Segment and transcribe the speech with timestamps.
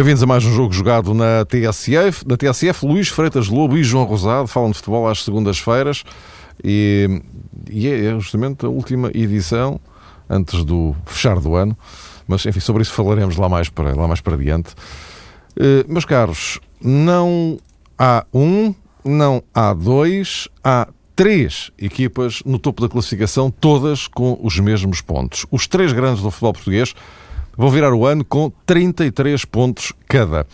[0.00, 2.26] Bem-vindos a mais um jogo jogado na TSF.
[2.26, 6.04] Na TSF, Luís Freitas Lobo e João Rosado falam de futebol às segundas-feiras
[6.64, 7.20] e,
[7.70, 9.78] e é justamente a última edição
[10.26, 11.76] antes do fechar do ano.
[12.26, 14.70] Mas, enfim, sobre isso falaremos lá mais para, lá mais para diante.
[14.70, 17.58] Uh, meus caros, não
[17.98, 24.58] há um, não há dois, há três equipas no topo da classificação, todas com os
[24.58, 25.44] mesmos pontos.
[25.50, 26.94] Os três grandes do futebol português
[27.56, 30.46] vão virar o ano com 33 pontos cada.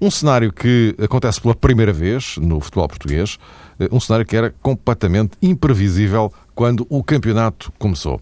[0.00, 3.38] Um cenário que acontece pela primeira vez no futebol português,
[3.78, 8.20] eh, um cenário que era completamente imprevisível quando o campeonato começou.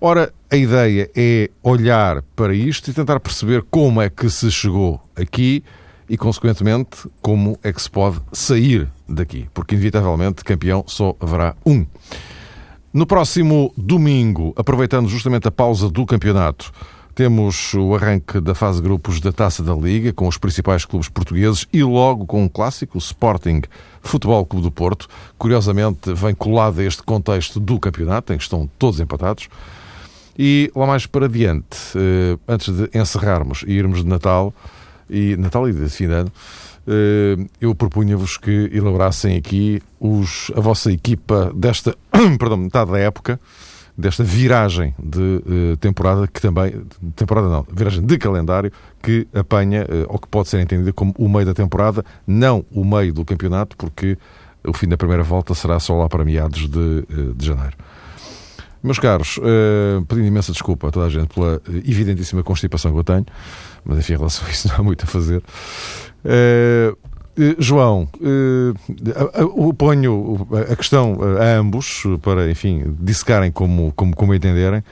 [0.00, 5.02] Ora, a ideia é olhar para isto e tentar perceber como é que se chegou
[5.16, 5.64] aqui
[6.08, 11.84] e, consequentemente, como é que se pode sair daqui, porque, inevitavelmente, campeão só haverá um.
[12.92, 16.72] No próximo domingo, aproveitando justamente a pausa do campeonato,
[17.18, 21.66] temos o arranque da fase grupos da Taça da Liga, com os principais clubes portugueses
[21.72, 23.62] e logo com um clássico, o Sporting
[24.00, 25.08] Futebol Clube do Porto.
[25.36, 29.48] Curiosamente, vem colado a este contexto do campeonato, em que estão todos empatados.
[30.38, 34.54] E lá mais para diante, eh, antes de encerrarmos e irmos de Natal,
[35.10, 36.32] e Natal e de fim de ano,
[36.86, 41.96] eh, eu propunha-vos que elaborassem aqui os, a vossa equipa desta
[42.38, 43.40] perdão, metade da época,
[43.98, 46.82] desta viragem de uh, temporada, que também,
[47.16, 48.70] temporada não, viragem de calendário,
[49.02, 52.84] que apanha, uh, ou que pode ser entendida como o meio da temporada, não o
[52.84, 54.16] meio do campeonato, porque
[54.64, 57.76] o fim da primeira volta será só lá para meados de, uh, de janeiro.
[58.80, 59.40] Meus caros,
[60.06, 63.26] pedindo imensa desculpa a toda a gente pela evidentíssima constipação que eu tenho,
[63.84, 65.42] mas enfim, em relação a isso não há muito a fazer.
[66.24, 66.94] Eh,
[67.58, 74.82] João, uh, ponho a questão a ambos para, enfim, dissecarem como, como, como entenderem.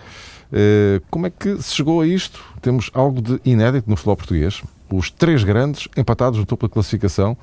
[1.11, 2.41] Como é que se chegou a isto?
[2.62, 4.62] Temos algo de inédito no futebol português.
[4.91, 7.37] Os três grandes empatados no topo da classificação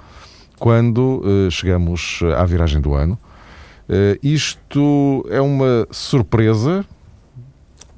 [0.58, 1.22] quando
[1.52, 3.20] chegamos à viragem do ano.
[4.24, 6.85] Isto é uma surpresa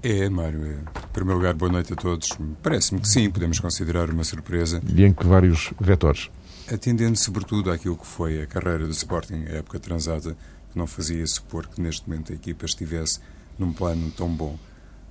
[0.05, 0.63] é, Mário.
[0.63, 0.73] É.
[0.73, 2.29] Em primeiro lugar, boa noite a todos.
[2.61, 4.79] Parece-me que sim, podemos considerar uma surpresa.
[4.87, 6.29] E em que vários vetores?
[6.71, 10.35] Atendendo sobretudo àquilo que foi a carreira do Sporting, a época transada,
[10.71, 13.19] que não fazia supor que neste momento a equipa estivesse
[13.59, 14.57] num plano tão bom.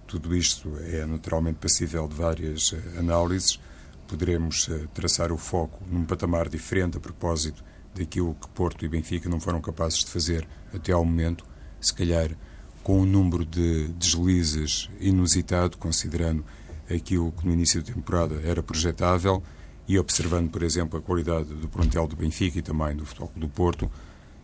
[0.04, 3.60] Tudo isto é naturalmente passível de várias eh, análises.
[4.08, 7.62] Poderemos eh, traçar o foco num patamar diferente a propósito
[7.94, 11.46] daquilo que Porto e Benfica não foram capazes de fazer até ao momento.
[11.80, 12.30] Se calhar
[12.82, 16.44] com um número de deslizes inusitado, considerando
[16.92, 19.40] aquilo que no início da temporada era projetável
[19.86, 23.48] e observando, por exemplo, a qualidade do plantel do Benfica e também do Futebol do
[23.48, 23.90] Porto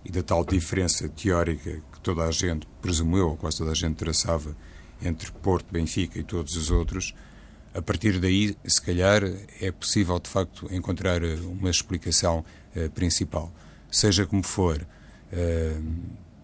[0.05, 3.97] e da tal diferença teórica que toda a gente presumeu, ou quase toda a gente
[3.97, 4.57] traçava,
[5.03, 7.15] entre Porto, Benfica e todos os outros,
[7.73, 9.23] a partir daí, se calhar,
[9.61, 13.53] é possível de facto encontrar uma explicação uh, principal.
[13.91, 14.85] Seja como for,
[15.33, 15.85] uh,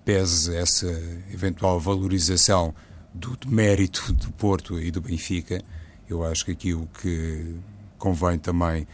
[0.04, 0.86] pese essa
[1.32, 2.74] eventual valorização
[3.12, 5.60] do mérito do Porto e do Benfica,
[6.08, 7.56] eu acho que aqui o que
[7.98, 8.86] convém também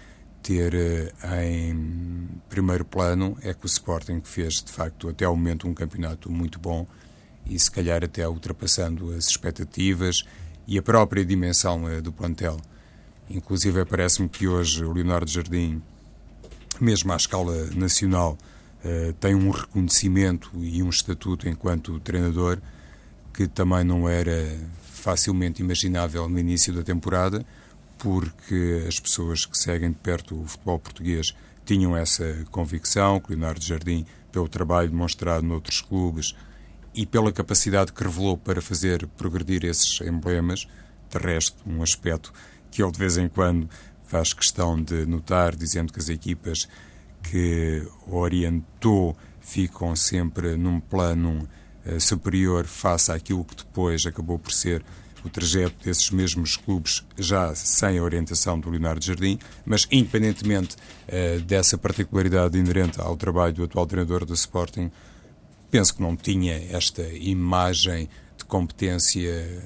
[0.43, 1.13] ter eh,
[1.45, 6.31] em primeiro plano é que o Sporting fez, de facto, até ao momento um campeonato
[6.31, 6.87] muito bom
[7.47, 10.25] e se calhar até ultrapassando as expectativas
[10.67, 12.57] e a própria dimensão eh, do plantel.
[13.31, 15.81] Inclusive, parece-me que hoje o Leonardo Jardim,
[16.81, 18.37] mesmo à escala nacional,
[18.85, 22.59] uh, tem um reconhecimento e um estatuto enquanto treinador
[23.33, 27.45] que também não era facilmente imaginável no início da temporada,
[28.03, 33.65] porque as pessoas que seguem de perto o futebol português tinham essa convicção, que Leonardo
[33.65, 36.35] Jardim, pelo trabalho demonstrado noutros clubes
[36.93, 40.67] e pela capacidade que revelou para fazer progredir esses emblemas,
[41.09, 42.33] de resto, um aspecto
[42.73, 43.71] que ele de vez em quando
[44.05, 46.69] faz questão de notar, dizendo que as equipas
[47.23, 51.49] que orientou ficam sempre num plano
[51.87, 54.85] uh, superior face àquilo que depois acabou por ser
[55.25, 61.41] o trajeto desses mesmos clubes já sem a orientação do Leonardo Jardim, mas independentemente uh,
[61.43, 64.91] dessa particularidade inerente ao trabalho do atual treinador do Sporting,
[65.71, 69.63] penso que não tinha esta imagem de competência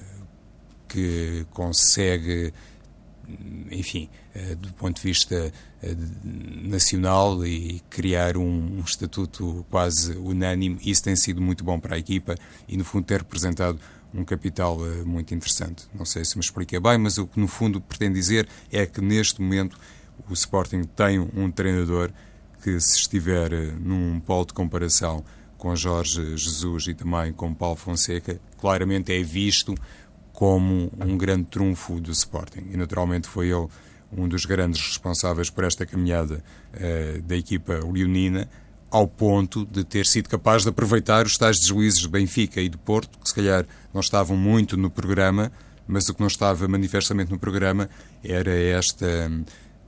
[0.89, 2.53] que consegue
[3.71, 5.97] enfim, eh, do ponto de vista eh,
[6.63, 10.79] nacional e criar um, um, estatuto quase unânime.
[10.85, 12.37] Isso tem sido muito bom para a equipa
[12.69, 13.79] e, no fundo, ter representado
[14.15, 15.87] um capital eh, muito interessante.
[15.95, 19.01] Não sei se me expliquei bem, mas o que, no fundo, pretendo dizer é que,
[19.01, 19.79] neste momento,
[20.29, 22.11] o Sporting tem um treinador
[22.63, 25.25] que, se estiver num polo de comparação
[25.57, 29.75] com Jorge Jesus e também com Paulo Fonseca, claramente é visto
[30.33, 32.67] como um grande trunfo do Sporting.
[32.71, 33.67] E naturalmente foi ele
[34.13, 36.43] um dos grandes responsáveis por esta caminhada
[36.75, 38.49] uh, da equipa leonina,
[38.91, 42.79] ao ponto de ter sido capaz de aproveitar os tais deslices de Benfica e de
[42.79, 45.51] Porto, que se calhar não estavam muito no programa,
[45.87, 47.89] mas o que não estava manifestamente no programa
[48.23, 49.31] era esta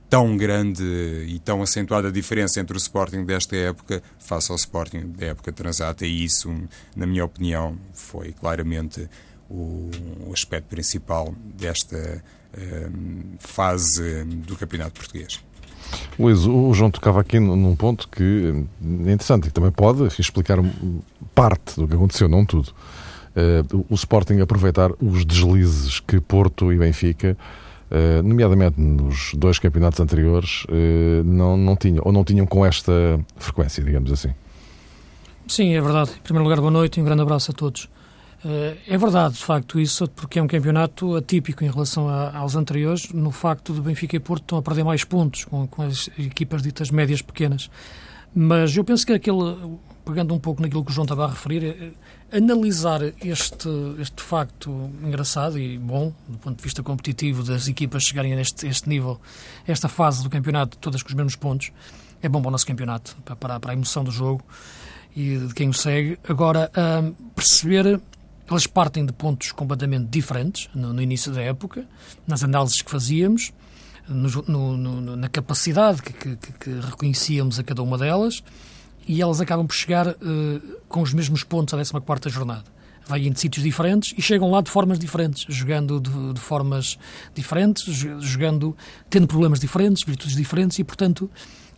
[0.09, 0.83] tão grande
[1.27, 6.05] e tão acentuada diferença entre o Sporting desta época face ao Sporting da época transata
[6.05, 6.51] e isso,
[6.95, 9.07] na minha opinião, foi claramente
[9.49, 9.89] o,
[10.33, 12.23] aspecto principal desta
[12.57, 15.43] um, fase do Campeonato Português.
[16.17, 18.65] Luís, o João tocava aqui num ponto que
[19.05, 20.57] é interessante e também pode explicar
[21.33, 22.71] parte do que aconteceu, não tudo.
[23.35, 27.37] Uh, o Sporting aproveitar os deslizes que Porto e Benfica
[27.89, 33.19] Uh, nomeadamente nos dois campeonatos anteriores, uh, não, não tinham, ou não tinham com esta
[33.35, 34.29] frequência, digamos assim.
[35.47, 36.11] Sim, é verdade.
[36.15, 37.89] Em primeiro lugar, boa noite e um grande abraço a todos.
[38.43, 42.55] Uh, é verdade, de facto, isso, porque é um campeonato atípico em relação a, aos
[42.55, 46.09] anteriores, no facto de Benfica e Porto estão a perder mais pontos com, com as
[46.17, 47.69] equipas ditas médias pequenas.
[48.33, 51.93] Mas eu penso que aquele, pegando um pouco naquilo que o João estava a referir,
[52.31, 53.67] analisar este,
[53.99, 58.67] este facto engraçado e bom, do ponto de vista competitivo, das equipas chegarem a este,
[58.67, 59.19] este nível,
[59.67, 61.71] esta fase do campeonato, todas com os mesmos pontos,
[62.21, 64.43] é bom para o nosso campeonato, para, para a emoção do jogo
[65.15, 66.19] e de quem o segue.
[66.27, 66.71] Agora,
[67.03, 67.99] um, perceber
[68.49, 71.85] elas partem de pontos completamente diferentes no, no, início da época,
[72.25, 73.53] nas análises que fazíamos,
[74.07, 74.29] no,
[74.77, 78.43] no, na capacidade que, que, que reconhecíamos a cada uma delas
[79.07, 80.15] e elas acabam por chegar uh,
[80.87, 82.65] com os mesmos pontos à 14 jornada.
[83.07, 86.97] Vêm de sítios diferentes e chegam lá de formas diferentes, jogando de, de formas
[87.33, 87.83] diferentes,
[88.19, 88.77] jogando,
[89.09, 91.29] tendo problemas diferentes, virtudes diferentes e, portanto,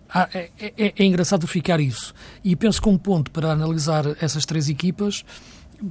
[0.09, 2.13] há, é, é, é engraçado ficar isso.
[2.43, 5.23] E penso que um ponto para analisar essas três equipas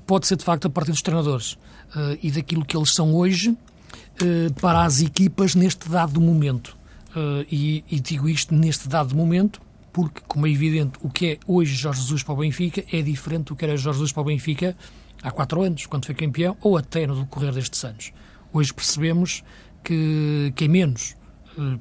[0.07, 3.51] pode ser, de facto, a partir dos treinadores uh, e daquilo que eles são hoje
[3.51, 6.77] uh, para as equipas neste dado momento.
[7.11, 9.61] Uh, e, e, digo isto neste dado momento
[9.93, 13.47] porque, como é evidente, o que é hoje Jorge Jesus para o Benfica é diferente
[13.47, 14.77] do que era Jorge Jesus para o Benfica
[15.21, 18.13] há quatro anos, quando foi campeão, ou até no decorrer destes anos.
[18.53, 19.43] Hoje percebemos
[19.83, 21.17] que, que é menos,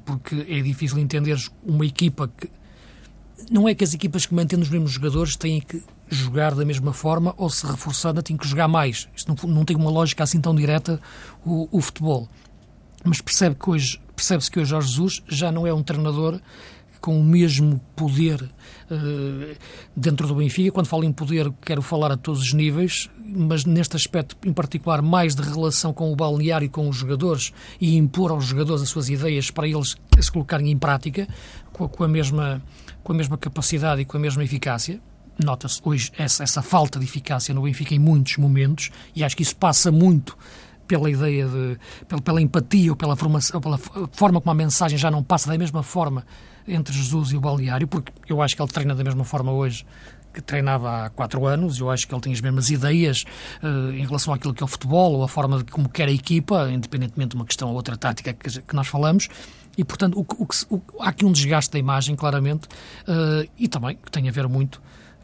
[0.04, 2.50] porque é difícil entender uma equipa que.
[3.48, 5.80] Não é que as equipas que mantêm os mesmos jogadores têm que
[6.10, 9.08] jogar da mesma forma ou se reforçando têm que jogar mais.
[9.14, 11.00] Isto não, não tem uma lógica assim tão direta
[11.44, 12.28] o, o futebol.
[13.04, 16.38] Mas percebe que hoje percebe-se que hoje Jorge Jesus já não é um treinador
[17.00, 19.56] com o mesmo poder uh,
[19.96, 20.70] dentro do Benfica.
[20.70, 25.00] Quando falo em poder, quero falar a todos os níveis, mas neste aspecto em particular,
[25.00, 28.90] mais de relação com o balneário e com os jogadores e impor aos jogadores as
[28.90, 31.26] suas ideias para eles se colocarem em prática
[31.72, 32.62] com a, com a mesma,
[33.02, 35.00] com a mesma capacidade e com a mesma eficácia.
[35.44, 39.42] Nota-se hoje essa, essa falta de eficácia no Benfica em muitos momentos e acho que
[39.42, 40.36] isso passa muito
[40.86, 41.78] pela ideia de,
[42.08, 45.56] pela, pela empatia ou pela, formação, pela forma como a mensagem já não passa da
[45.56, 46.26] mesma forma
[46.66, 49.86] entre Jesus e o balneário, porque eu acho que ele treina da mesma forma hoje
[50.32, 53.24] que treinava há quatro anos, eu acho que ele tem as mesmas ideias
[53.62, 56.12] uh, em relação àquilo que é o futebol ou a forma de como quer a
[56.12, 59.28] equipa, independentemente de uma questão ou outra tática que, que nós falamos,
[59.76, 62.66] e portanto o, o, o, há aqui um desgaste da imagem, claramente,
[63.08, 64.80] uh, e também que tem a ver muito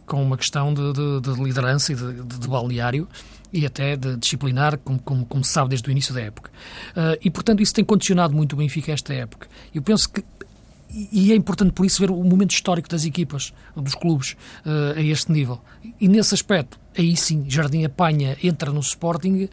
[0.07, 3.09] com uma questão de, de, de liderança e de, de, balneário
[3.53, 6.51] e até de disciplinar, como, como, como, se sabe desde o início da época.
[6.91, 9.49] Uh, e, portanto, isso tem condicionado muito o Benfica esta época.
[9.75, 10.25] Eu penso que
[11.13, 15.03] e é importante por isso ver o momento histórico das equipas, dos clubes, uh, a
[15.03, 15.61] este nível.
[16.01, 19.49] E nesse aspecto, aí sim, Jardim apanha, entra no Sporting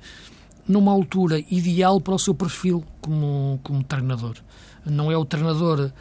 [0.68, 4.38] numa altura ideal para o seu perfil como, como treinador
[4.86, 5.92] não é o treinador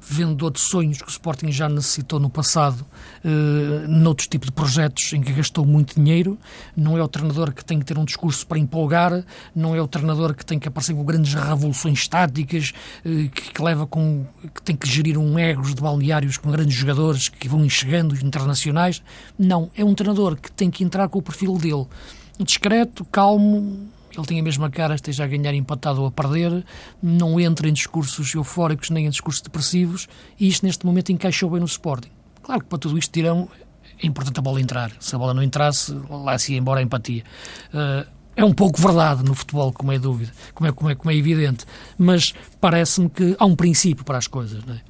[0.00, 2.84] vendedor de sonhos que o Sporting já necessitou no passado,
[3.24, 6.38] eh, noutros tipos de projetos em que gastou muito dinheiro,
[6.76, 9.24] não é o treinador que tem que ter um discurso para empolgar,
[9.54, 12.72] não é o treinador que tem que aparecer com grandes revoluções táticas,
[13.04, 16.74] eh, que, que leva com, que tem que gerir um egos de balneários com grandes
[16.74, 19.02] jogadores que vão enxergando internacionais.
[19.38, 21.86] Não, é um treinador que tem que entrar com o perfil dele.
[22.38, 26.64] Discreto, calmo, ele tem a mesma cara, esteja a ganhar empatado ou a perder,
[27.02, 31.60] não entra em discursos eufóricos nem em discursos depressivos, e isto neste momento encaixou bem
[31.60, 32.10] no Sporting.
[32.42, 33.48] Claro que para tudo isto dirão,
[34.02, 34.92] é importante a bola entrar.
[35.00, 37.24] Se a bola não entrasse, lá se ia embora a empatia.
[37.72, 38.06] Uh,
[38.36, 41.16] é um pouco verdade no futebol, como é dúvida, como é, como é, como é
[41.16, 41.64] evidente,
[41.96, 44.64] mas parece-me que há um princípio para as coisas.
[44.64, 44.80] Não é?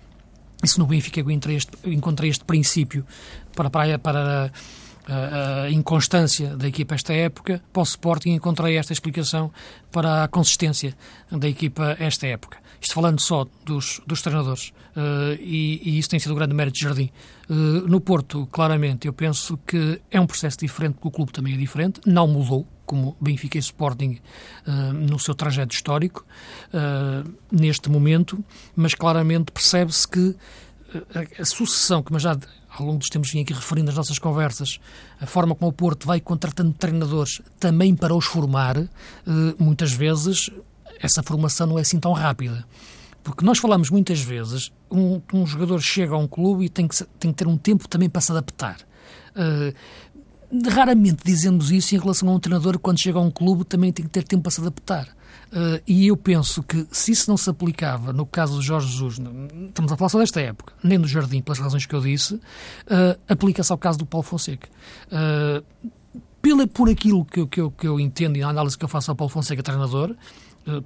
[0.62, 3.04] E se no Benfica encontrei este, encontrei este princípio
[3.54, 4.52] para, para, para
[5.06, 9.52] a, inconstância da equipa esta época, para o Sporting encontrei esta explicação
[9.90, 10.96] para a consistência
[11.30, 12.58] da equipa esta época.
[12.80, 16.76] Isto falando só dos, dos treinadores, uh, e, e, isso tem sido o grande mérito
[16.76, 17.10] de Jardim.
[17.48, 21.54] Uh, no Porto, claramente, eu penso que é um processo diferente, porque o clube também
[21.54, 24.18] é diferente, não mudou, como Benfica e Sporting
[24.66, 26.26] uh, no seu trajeto histórico,
[27.50, 28.44] neste momento,
[28.76, 30.36] mas claramente percebe-se que
[31.14, 32.36] a, a, sucessão, que já
[32.76, 34.80] ao longo dos tempos vim aqui referindo nas nossas conversas,
[35.20, 38.88] a forma como o Porto vai contratando treinadores também para os formar, uh,
[39.58, 40.50] muitas vezes
[41.00, 42.64] essa formação não é assim tão rápida.
[43.22, 47.02] Porque nós falamos muitas vezes, um, um jogador chega a um clube e tem que,
[47.18, 48.78] tem que ter um tempo também para se adaptar.
[49.34, 49.74] Uh,
[50.70, 54.04] raramente dizemos isso em relação a um treinador quando chega a um clube também tem
[54.04, 55.08] que ter tempo para se adaptar.
[55.54, 59.20] Uh, e eu penso que se isso não se aplicava no caso do Jorge Jesus,
[59.68, 62.40] estamos a falar só desta época, nem do Jardim, pelas razões que eu disse, uh,
[63.28, 64.68] aplica-se ao caso do Paulo Fonseca.
[65.06, 65.64] Uh,
[66.42, 69.12] pela, por aquilo que, que, eu, que eu entendo e a análise que eu faço
[69.12, 70.16] ao Paulo Fonseca, treinador,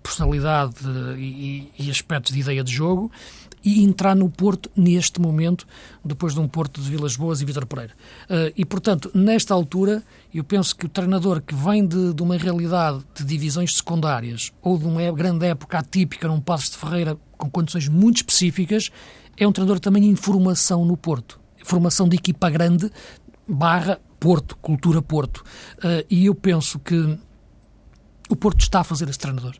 [0.02, 0.74] personalidade
[1.16, 3.10] e, e aspectos de ideia de jogo,
[3.64, 5.66] e entrar no Porto neste momento,
[6.04, 7.92] depois de um Porto de Vilas Boas e Vitor Pereira.
[8.24, 12.36] Uh, e, portanto, nesta altura, eu penso que o treinador que vem de, de, uma
[12.36, 17.50] realidade de divisões secundárias ou de uma grande época atípica num Passos de Ferreira com
[17.50, 18.90] condições muito específicas,
[19.36, 21.40] é um treinador também em formação no Porto.
[21.64, 22.90] Formação de equipa grande
[23.46, 25.38] barra Porto, cultura Porto.
[25.78, 27.18] Uh, e eu penso que
[28.28, 29.54] o Porto está a fazer esse treinador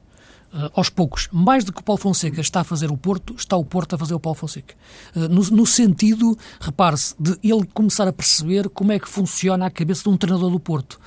[0.53, 3.57] uh, aos poucos, mais do que o Paulo Fonseca está a fazer o Porto, está
[3.57, 4.75] o Porto a fazer o Paulo Fonseca.
[5.15, 9.71] Uh, no, no, sentido, repare-se, de ele começar a perceber como é que funciona a
[9.71, 10.99] cabeça de um treinador do Porto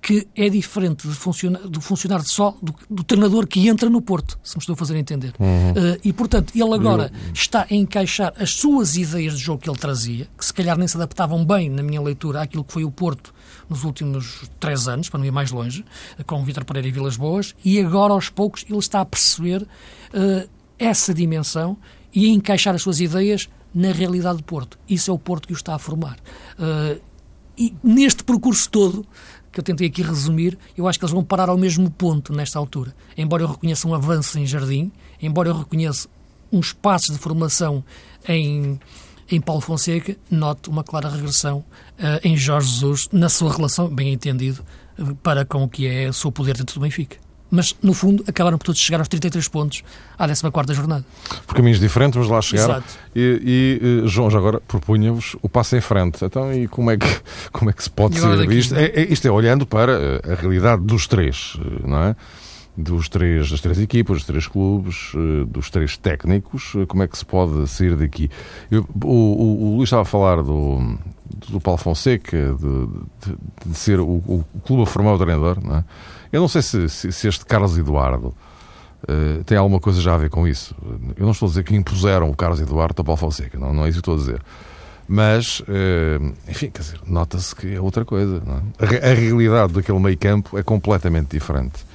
[0.00, 4.38] que é diferente de funcionar, de funcionar só do, do, treinador que entra no Porto,
[4.42, 5.34] se me estou a fazer entender.
[5.38, 5.70] Uhum.
[5.70, 7.32] Uh, e, portanto, ele agora Eu...
[7.32, 10.86] está a encaixar as suas ideias de jogo que ele trazia, que se calhar nem
[10.86, 13.34] se adaptavam bem, na minha leitura, àquilo que foi o Porto
[13.68, 15.84] nos últimos três anos, para não ir mais longe,
[16.26, 20.48] com Vítor Pereira e Vilas Boas, e agora, aos poucos, ele está a perceber uh,
[20.78, 21.76] essa dimensão
[22.14, 24.78] e a encaixar as suas ideias na realidade do Porto.
[24.88, 26.16] Isso é o Porto que o está a formar.
[26.58, 27.00] Uh,
[27.58, 29.04] e neste percurso todo,
[29.58, 32.60] que eu tentei aqui resumir, eu acho que eles vão parar ao mesmo ponto nesta
[32.60, 32.94] altura.
[33.16, 36.08] Embora eu reconheça um avanço em Jardim, embora eu reconheça
[36.52, 37.84] uns passos de formação
[38.28, 38.78] em
[39.30, 44.14] em Paulo Fonseca, note uma clara regressão uh, em Jorge Jesus, na sua relação, bem
[44.14, 44.64] entendido,
[44.98, 47.18] uh, para com o que é o seu poder dentro do Benfica.
[47.50, 49.82] Mas, no fundo, acabaram por todos chegar aos 33 pontos
[50.18, 51.04] à 14 jornada.
[51.46, 52.74] Por caminhos diferentes, mas lá chegaram.
[52.74, 52.94] Exato.
[53.16, 56.24] E, e eh, João, já agora propunha-vos o passo em frente.
[56.24, 58.76] Então, e como é que, como é que se pode ser isto?
[58.76, 62.16] É, é, isto é olhando para a realidade dos três, não é?
[62.78, 67.08] Dos três, das três equipas, dos três clubes, eh, dos três técnicos, eh, como é
[67.08, 68.30] que se pode sair daqui?
[68.70, 70.96] Eu, o, o, o, Luís estava a falar do,
[71.48, 72.86] do Paulo Fonseca, de,
[73.26, 75.84] de, de ser o, o, clube a formar o treinador, não é?
[76.32, 80.18] Eu não sei se, se, se este Carlos Eduardo uh, tem alguma coisa já a
[80.18, 80.74] ver com isso.
[81.16, 83.86] Eu não estou a dizer que impuseram o Carlos Eduardo ao Paulo Fonseca, não, não
[83.86, 84.42] é isso que estou a dizer.
[85.08, 88.42] Mas, uh, enfim, quer dizer, nota-se que é outra coisa.
[88.78, 89.08] É?
[89.08, 91.87] A, a realidade daquele meio campo é completamente diferente.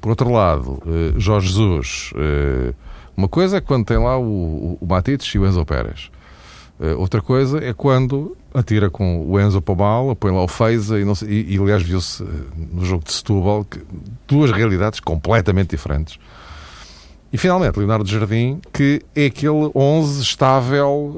[0.00, 2.72] Por outro lado, eh, Jorge Jesus, eh,
[3.16, 6.10] uma coisa é quando tem lá o, o Matites e o Enzo Pérez.
[6.80, 10.98] Eh, outra coisa é quando atira com o Enzo para mal, põe lá o Feiza
[10.98, 12.24] e, e, e aliás viu-se
[12.72, 13.80] no jogo de Setúbal que,
[14.26, 16.18] duas realidades completamente diferentes.
[17.32, 21.14] E finalmente, Leonardo Jardim, que é aquele 11 estável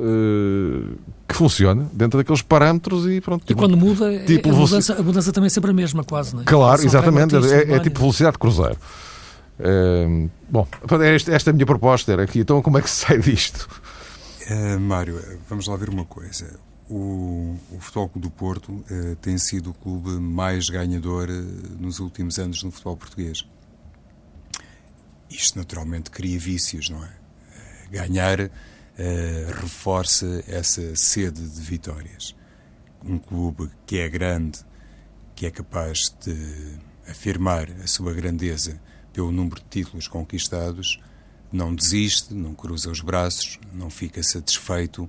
[1.33, 3.51] que funciona dentro daqueles parâmetros e pronto.
[3.51, 6.35] E quando muda, é tipo, a, mudança, a mudança também é sempre a mesma, quase,
[6.35, 6.45] não é?
[6.45, 7.35] Claro, exatamente.
[7.35, 8.77] É, é, tipo velocidade de cruzeiro.
[9.59, 10.67] Uh, bom,
[11.05, 12.41] esta, esta é a minha proposta era aqui.
[12.41, 13.69] Então, como é que se sai disto?
[14.51, 16.59] Uh, Mário, vamos lá ver uma coisa.
[16.91, 21.29] O, o Futebol Clube do Porto uh, tem sido o clube mais ganhador
[21.81, 23.47] nos últimos anos no futebol português.
[25.31, 27.11] Isto naturalmente cria vícios, não é?
[27.91, 28.51] Ganhar
[29.61, 32.35] reforça essa sede de vitórias.
[33.05, 34.61] Um clube que é grande,
[35.35, 36.79] que é capaz de
[37.09, 38.81] afirmar a sua grandeza
[39.13, 41.01] pelo número de títulos conquistados,
[41.53, 45.09] não desiste, não cruza os braços, não fica satisfeito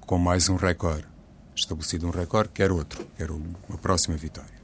[0.00, 1.06] com mais um recorde.
[1.54, 4.62] Estabelecido um recorde, quer outro, quer uma próxima vitória.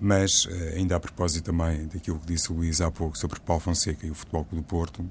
[0.00, 3.60] Mas, eh, ainda a propósito também daquilo que disse o Luís há pouco sobre Paulo
[3.60, 5.10] Fonseca e o Futebol Clube do Porto,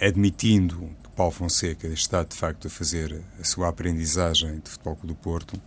[0.00, 5.60] admitindo Paulo Fonseca está de facto a fazer a sua aprendizagem de Futebol do Porto,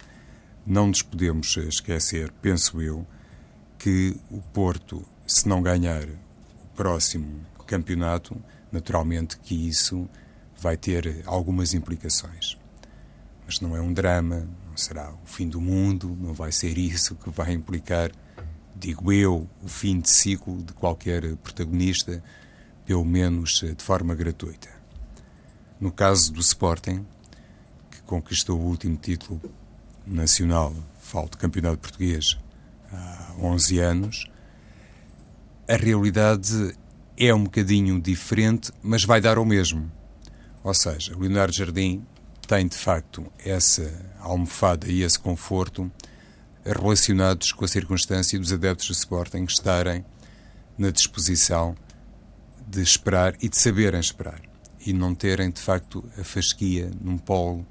[0.65, 3.05] não nos podemos esquecer, penso eu,
[3.77, 8.41] que o Porto, se não ganhar o próximo campeonato,
[8.71, 10.07] naturalmente que isso
[10.57, 12.57] vai ter algumas implicações.
[13.45, 17.13] Mas não é um drama, não será o fim do mundo, não vai ser isso
[17.15, 18.09] que vai implicar,
[18.73, 22.23] digo eu, o fim de ciclo de qualquer protagonista,
[22.85, 24.80] pelo menos de forma gratuita.
[25.81, 27.03] No caso do Sporting,
[27.89, 29.41] que conquistou o último título
[30.05, 32.37] nacional, falo de campeonato português,
[32.93, 34.25] há 11 anos,
[35.67, 36.77] a realidade
[37.17, 39.91] é um bocadinho diferente, mas vai dar o mesmo.
[40.63, 42.05] Ou seja, o Leonardo Jardim
[42.47, 45.91] tem de facto essa almofada e esse conforto
[46.63, 50.05] relacionados com a circunstância dos adeptos do Sporting estarem
[50.77, 51.75] na disposição
[52.67, 54.50] de esperar e de saberem esperar
[54.85, 57.65] e não terem de facto a fasquia num polo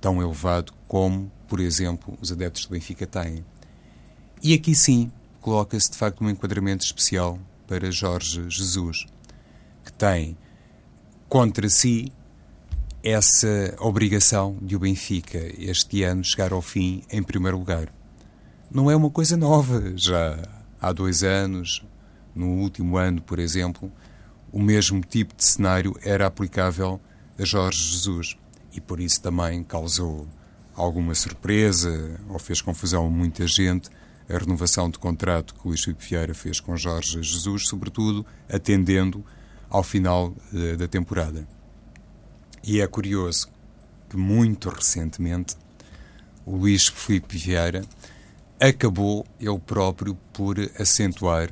[0.00, 3.44] tão elevado como, por exemplo, os adeptos do Benfica têm.
[4.42, 9.06] E aqui sim coloca-se de facto um enquadramento especial para Jorge Jesus,
[9.84, 10.36] que tem
[11.28, 12.12] contra si
[13.02, 17.92] essa obrigação de o Benfica este ano chegar ao fim em primeiro lugar.
[18.70, 20.42] Não é uma coisa nova, já
[20.80, 21.84] há dois anos,
[22.34, 23.92] no último ano, por exemplo,
[24.54, 27.00] o mesmo tipo de cenário era aplicável
[27.36, 28.36] a Jorge Jesus
[28.72, 30.28] e por isso também causou
[30.76, 33.90] alguma surpresa ou fez confusão a muita gente
[34.28, 39.24] a renovação de contrato que o Luís Filipe Vieira fez com Jorge Jesus, sobretudo atendendo
[39.68, 41.46] ao final uh, da temporada.
[42.62, 43.48] E é curioso
[44.08, 45.56] que muito recentemente
[46.46, 47.84] o Luís Filipe Vieira
[48.60, 51.50] acabou ele próprio por acentuar,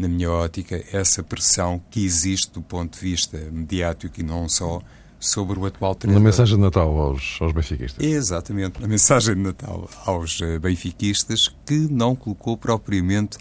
[0.00, 4.80] na minha ótica, essa pressão que existe do ponto de vista mediático e não só
[5.18, 6.22] sobre o atual treinador.
[6.22, 8.04] Na mensagem de Natal aos, aos benfiquistas.
[8.04, 13.36] Exatamente, na mensagem de Natal aos eh, benfiquistas, que não colocou propriamente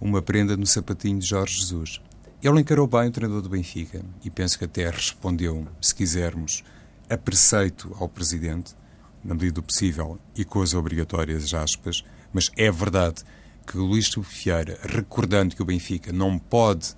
[0.00, 2.00] uma prenda no sapatinho de Jorge Jesus.
[2.42, 6.64] Ele encarou bem o treinador do Benfica e penso que até respondeu, se quisermos,
[7.08, 8.74] a preceito ao presidente,
[9.22, 13.22] na medida do possível e com as obrigatórias aspas, mas é verdade
[13.66, 16.94] que Luís Vieira, recordando que o Benfica não pode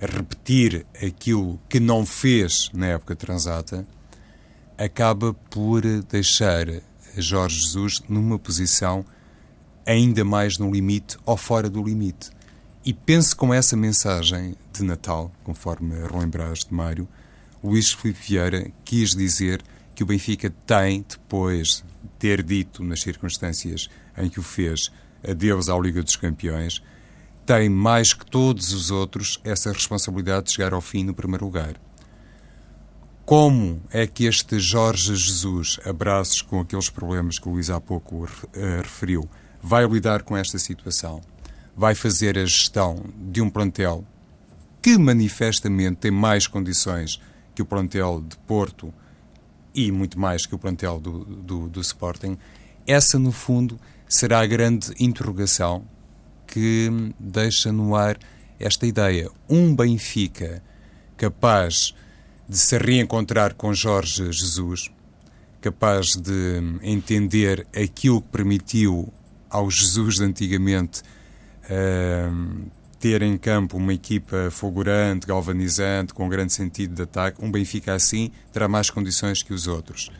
[0.00, 3.86] repetir aquilo que não fez na época transata,
[4.76, 6.66] acaba por deixar
[7.16, 9.04] Jorge Jesus numa posição
[9.84, 12.30] ainda mais no limite ou fora do limite.
[12.84, 17.08] E penso com essa mensagem de Natal, conforme relembraste, Mário,
[17.62, 19.62] Luís Filipe Vieira quis dizer
[19.94, 24.92] que o Benfica tem, depois de ter dito nas circunstâncias em que o fez,
[25.26, 26.82] adeus à Liga dos Campeões,
[27.46, 31.76] tem mais que todos os outros essa responsabilidade de chegar ao fim no primeiro lugar.
[33.24, 38.24] Como é que este Jorge Jesus, abraços com aqueles problemas que o Luís há pouco
[38.24, 38.28] uh,
[38.82, 39.28] referiu,
[39.62, 41.20] vai lidar com esta situação?
[41.76, 44.04] Vai fazer a gestão de um plantel
[44.80, 47.20] que manifestamente tem mais condições
[47.54, 48.92] que o plantel de Porto
[49.74, 52.38] e muito mais que o plantel do, do, do Sporting?
[52.86, 53.78] Essa, no fundo,
[54.08, 55.84] será a grande interrogação
[56.46, 58.18] que deixa no ar
[58.58, 59.30] esta ideia.
[59.48, 60.62] Um Benfica
[61.16, 61.94] capaz
[62.48, 64.90] de se reencontrar com Jorge Jesus,
[65.60, 69.12] capaz de entender aquilo que permitiu
[69.50, 71.02] ao Jesus de antigamente
[71.64, 77.94] uh, ter em campo uma equipa fulgurante, galvanizante, com grande sentido de ataque, um Benfica
[77.94, 80.10] assim terá mais condições que os outros.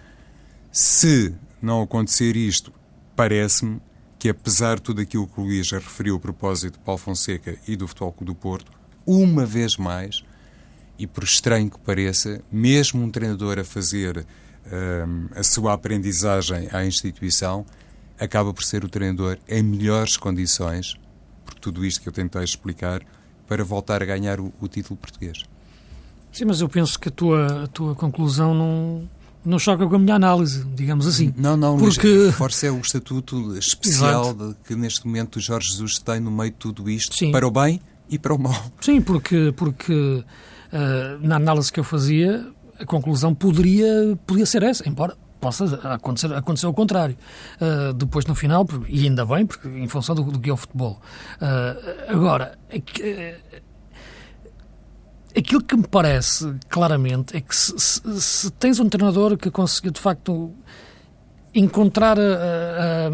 [0.70, 2.72] Se não acontecer isto,
[3.18, 3.80] parece-me
[4.16, 7.58] que, apesar de tudo aquilo que o Luís já referiu a propósito de Paulo Fonseca
[7.66, 8.70] e do Futebol Clube do Porto,
[9.04, 10.22] uma vez mais,
[10.96, 14.24] e por estranho que pareça, mesmo um treinador a fazer
[14.70, 17.66] um, a sua aprendizagem à instituição,
[18.20, 20.94] acaba por ser o treinador em melhores condições,
[21.44, 23.02] por tudo isto que eu tentei explicar,
[23.48, 25.42] para voltar a ganhar o, o título português.
[26.30, 29.08] Sim, mas eu penso que a tua, a tua conclusão não,
[29.44, 31.32] não choca com a minha análise, digamos assim.
[31.36, 35.98] Não, não, porque força é o estatuto especial de, que neste momento o Jorge Jesus
[35.98, 37.32] tem no meio de tudo isto, Sim.
[37.32, 38.60] para o bem e para o mal.
[38.80, 42.46] Sim, porque, porque uh, na análise que eu fazia,
[42.78, 47.16] a conclusão poderia, poderia ser essa, embora possa acontecer, acontecer o contrário.
[47.60, 50.56] Uh, depois, no final, e ainda bem, porque em função do, do que é o
[50.56, 51.00] futebol.
[51.40, 52.58] Uh, agora,
[55.38, 59.92] aquilo que me parece claramente é que se, se, se tens um treinador que conseguiu
[59.92, 60.52] de facto
[61.54, 63.08] encontrar a, a,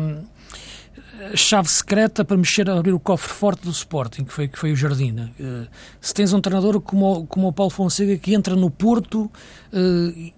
[1.32, 4.72] a, chave secreta para mexer, abrir o cofre forte do Sporting, que foi, que foi
[4.72, 5.32] o Jardina.
[5.38, 5.66] Uh,
[6.00, 9.30] se tens um treinador como, como o Paulo Fonseca que entra no Porto uh,
[9.72, 10.34] e,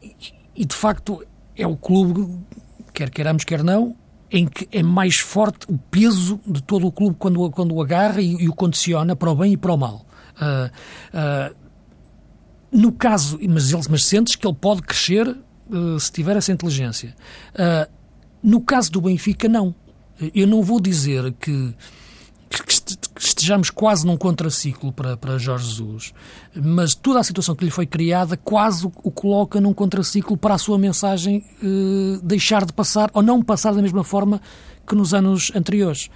[0.55, 1.25] e, de facto
[1.57, 2.29] é o clube,
[2.93, 3.97] quer queiramos, quer não,
[4.31, 8.21] em que é mais forte o peso de todo o clube quando, quando o agarra
[8.21, 10.05] e, e o condiciona para o bem e para o mal.
[10.37, 11.66] Uh,
[12.71, 17.15] no caso, mas, ele, mas sentes que ele pode crescer uh, se tiver essa inteligência.
[17.55, 17.91] Uh,
[18.43, 19.75] no caso do Benfica, não.
[20.35, 21.75] Eu não vou dizer que,
[22.49, 22.75] que
[23.19, 26.15] estejamos quase num contraciclo para, para Jorge Jesus,
[26.55, 30.59] mas toda a situação que lhe foi criada quase o coloca num contraciclo para a
[30.59, 34.41] sua mensagem uh, deixar de passar ou não passar da mesma forma
[34.87, 36.09] que nos anos anteriores.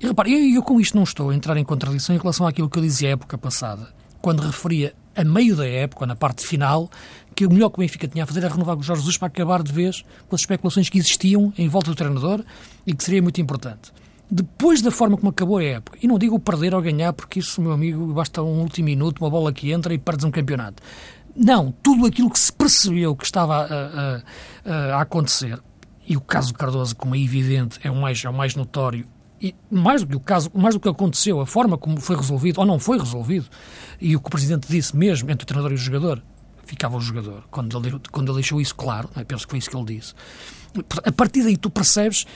[0.00, 2.70] E repare, eu, eu com isto não estou a entrar em contradição em relação àquilo
[2.70, 3.88] que eu dizia a época passada,
[4.20, 6.88] quando referia a meio da época, na parte final,
[7.34, 9.26] que o melhor que o Benfica tinha a fazer era renovar o Jorge Jesus para
[9.26, 12.44] acabar de vez com as especulações que existiam em volta do treinador
[12.86, 13.92] e que seria muito importante.
[14.30, 17.60] Depois da forma como acabou a época, e não digo perder ou ganhar, porque isso,
[17.60, 20.80] meu amigo, basta um último minuto, uma bola que entra e perdes um campeonato.
[21.34, 24.22] Não, tudo aquilo que se percebeu que estava a,
[24.64, 25.58] a, a acontecer,
[26.06, 29.04] e o caso Cardoso, como é evidente, é o mais, é o mais notório
[29.40, 32.60] e mais do que o caso, mais do que aconteceu, a forma como foi resolvido
[32.60, 33.46] ou não foi resolvido,
[34.00, 36.22] e o que o Presidente disse mesmo entre o treinador e o jogador,
[36.64, 39.24] ficava o jogador, quando ele, quando ele deixou isso claro, é?
[39.24, 40.14] penso que foi isso que ele disse.
[41.04, 42.26] A partir daí tu percebes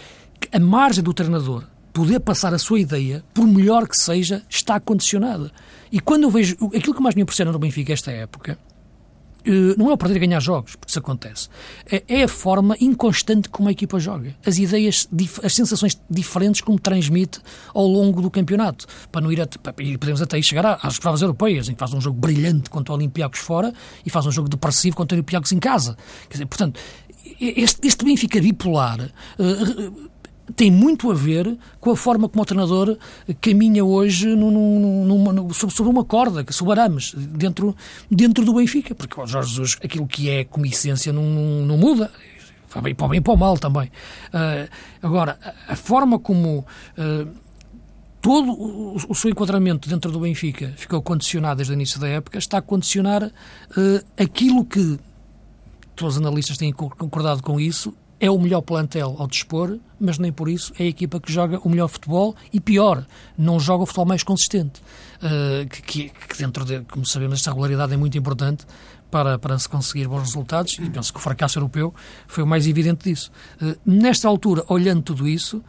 [0.40, 4.80] que a margem do treinador poder passar a sua ideia, por melhor que seja, está
[4.80, 5.52] condicionada.
[5.90, 8.58] E quando eu vejo aquilo que mais me impressiona no Benfica esta época,
[9.76, 11.48] não é o perder ganhar jogos, porque isso acontece.
[11.90, 14.34] É, é a forma inconstante como a equipa joga.
[14.44, 15.08] As ideias,
[15.42, 17.40] as sensações diferentes como transmite
[17.74, 18.86] ao longo do campeonato.
[19.10, 22.00] Para não ir a, e podemos até chegar às provas europeias, em que faz um
[22.00, 23.72] jogo brilhante contra o Olympiacos fora
[24.04, 25.96] e faz um jogo depressivo contra o Olympiacos em casa.
[26.28, 26.80] Quer dizer, portanto,
[27.40, 29.00] este, este Benfica bipolar
[29.38, 30.10] uh,
[30.56, 32.98] tem muito a ver com a forma como o treinador
[33.40, 37.76] caminha hoje numa, sobre uma corda, sobre arames, dentro,
[38.10, 38.94] dentro do Benfica.
[38.94, 42.10] Porque o Jorge Jesus, aquilo que é como essência, não, não muda.
[42.70, 43.88] Para bem, para bem e para o mal também.
[44.28, 44.68] Uh,
[45.02, 47.28] agora, a forma como uh,
[48.20, 52.38] todo o, o, seu enquadramento dentro do Benfica ficou condicionado desde o início da época,
[52.38, 53.30] está a condicionar uh,
[54.16, 54.98] aquilo que
[55.94, 60.30] todos os analistas têm concordado com isso, é o melhor plantel ao dispor, mas nem
[60.30, 63.04] por isso é a equipa que joga o melhor futebol e pior,
[63.36, 64.80] não joga o futebol mais consistente.
[65.16, 68.64] Uh, que, que, dentro de, como sabemos, esta regularidade é muito importante
[69.10, 71.92] para, para se conseguir bons resultados e penso que o fracasso europeu
[72.28, 73.32] foi o mais evidente disso.
[73.60, 75.60] Uh, nesta altura, olhando tudo isso,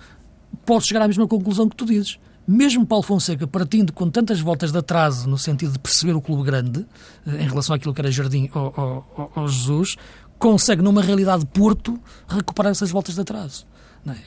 [0.63, 2.19] posso chegar à mesma conclusão que tu dizes.
[2.47, 6.43] Mesmo Paulo Fonseca, partindo com tantas voltas de atraso no sentido de perceber o clube
[6.43, 6.81] grande,
[7.25, 8.71] uh, em relação àquilo que era Jardim ou,
[9.17, 9.95] ou, ou Jesus,
[10.43, 13.65] consegue, numa realidade Porto, recuperar essas voltas de atraso.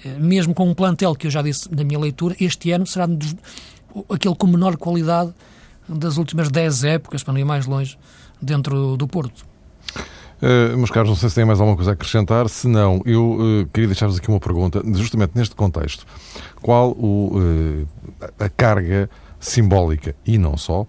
[0.02, 0.18] É?
[0.18, 3.36] Mesmo com um plantel que eu já disse na minha leitura, este ano será dos,
[4.08, 5.34] aquele com menor qualidade
[5.86, 7.98] das últimas 10 épocas, para não ir mais longe,
[8.40, 9.44] dentro do Porto.
[10.40, 12.48] Uh, meus caros, não sei se têm mais alguma coisa a acrescentar.
[12.48, 16.06] Se não, eu uh, queria deixar-vos aqui uma pergunta, justamente neste contexto.
[16.62, 17.86] Qual o, uh,
[18.38, 20.86] a carga simbólica, e não só,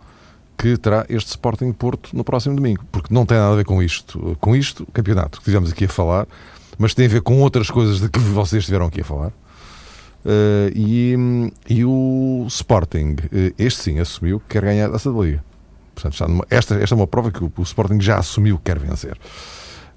[0.58, 3.82] que terá este Sporting Porto no próximo domingo, porque não tem nada a ver com
[3.82, 6.28] isto, com isto, campeonato que estivemos aqui a falar,
[6.78, 9.32] mas tem a ver com outras coisas de que vocês estiveram aqui a falar.
[10.26, 11.16] Uh, e,
[11.70, 15.44] e o Sporting, uh, este sim, assumiu que quer ganhar essa Liga.
[15.96, 18.80] Portanto, numa, esta, esta é uma prova que o, o Sporting já assumiu que quer
[18.80, 19.18] vencer.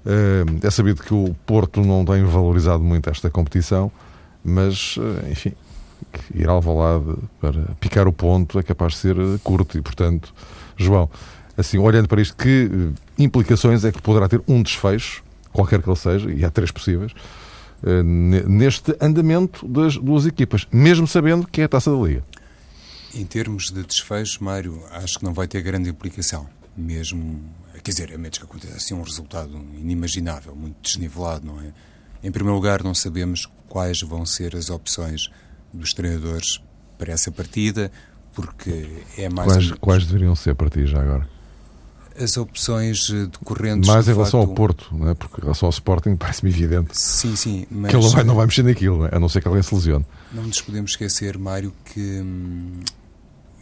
[0.05, 3.91] Uh, é sabido que o Porto não tem valorizado muito esta competição,
[4.43, 4.95] mas,
[5.29, 5.53] enfim,
[6.33, 10.33] ir ao Valade para picar o ponto é capaz de ser eh, curto e, portanto,
[10.77, 11.09] João,
[11.57, 15.89] assim, olhando para isto, que eh, implicações é que poderá ter um desfecho, qualquer que
[15.89, 17.13] ele seja, e há três possíveis,
[17.83, 22.23] eh, neste andamento das duas equipas, mesmo sabendo que é a taça da Liga?
[23.13, 26.47] Em termos de desfecho, Mário, acho que não vai ter grande implicação.
[26.77, 27.41] Mesmo,
[27.83, 31.73] quer dizer, a menos que aconteça assim um resultado inimaginável, muito desnivelado, não é?
[32.23, 35.29] Em primeiro lugar, não sabemos quais vão ser as opções
[35.73, 36.61] dos treinadores
[36.97, 37.91] para essa partida,
[38.33, 39.51] porque é mais.
[39.51, 39.75] Quais, um...
[39.77, 41.27] quais deveriam ser para ti já agora?
[42.19, 43.89] As opções decorrentes.
[43.89, 44.49] Mais em relação facto...
[44.49, 45.13] ao Porto, não é?
[45.13, 46.89] porque em relação ao Sporting parece-me evidente.
[46.97, 47.65] Sim, sim.
[47.71, 47.89] Mas...
[47.89, 49.09] Que ele não vai, não vai mexer naquilo, não é?
[49.13, 50.05] a não ser que alguém se lesione.
[50.31, 52.81] Não nos podemos esquecer, Mário, que hum,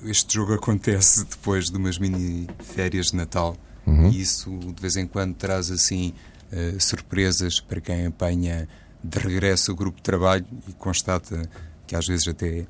[0.03, 4.09] este jogo acontece depois de umas mini férias de Natal uhum.
[4.09, 6.13] e isso de vez em quando traz assim
[6.51, 8.67] uh, surpresas para quem apanha
[9.03, 11.49] de regresso o grupo de trabalho e constata
[11.89, 12.67] que às vezes até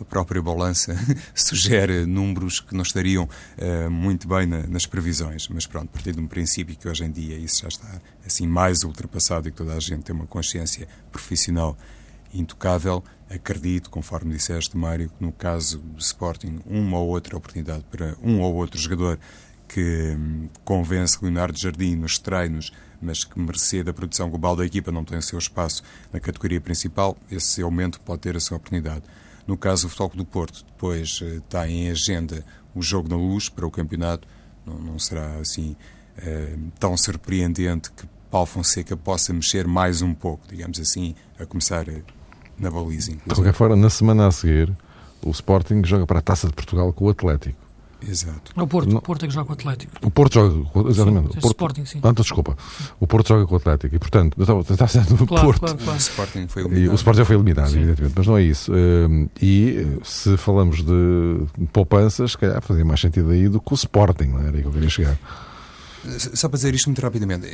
[0.00, 0.96] a própria balança
[1.36, 5.46] sugere números que não estariam uh, muito bem na, nas previsões.
[5.48, 8.46] Mas pronto, a partir de um princípio que hoje em dia isso já está assim
[8.46, 11.76] mais ultrapassado e que toda a gente tem uma consciência profissional
[12.32, 18.16] intocável, acredito, conforme disseste, Mário, que no caso do Sporting, uma ou outra oportunidade para
[18.22, 19.18] um ou outro jogador
[19.72, 24.92] que hum, convence Leonardo Jardim nos treinos mas que mercê da produção global da equipa
[24.92, 25.82] não tem o seu espaço
[26.12, 29.02] na categoria principal, esse aumento pode ter a sua oportunidade.
[29.46, 33.48] No caso do Futebol do Porto, depois eh, está em agenda o jogo na luz
[33.48, 34.28] para o campeonato,
[34.64, 35.74] não, não será assim
[36.16, 41.88] eh, tão surpreendente que Paulo Fonseca possa mexer mais um pouco, digamos assim, a começar
[41.88, 42.02] eh,
[42.56, 43.10] na baliza.
[43.10, 44.72] De qualquer forma, na semana a seguir,
[45.20, 47.61] o Sporting joga para a Taça de Portugal com o Atlético.
[48.08, 48.52] Exato.
[48.56, 49.92] É o Porto, o Porto é que joga com o Atlético.
[50.02, 51.32] O Porto joga, exatamente.
[51.32, 52.00] Sim, o Porto, Sporting, sim.
[52.02, 52.56] Ah, desculpa.
[53.00, 54.36] O Porto joga com o Atlético e, portanto,
[54.70, 55.60] está sendo o claro, Porto.
[55.60, 55.92] Claro, claro.
[55.92, 56.92] O Sporting foi E eliminado.
[56.92, 57.78] o Sporting já foi eliminado, Sim.
[57.78, 58.72] evidentemente, mas não é isso.
[58.72, 63.74] Hum, E se falamos de poupanças, se calhar fazia mais sentido aí do que o
[63.74, 65.16] Sporting, não era aí que eu queria chegar.
[66.34, 67.46] Só para dizer isto muito rapidamente,